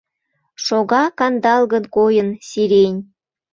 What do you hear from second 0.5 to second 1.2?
Шога,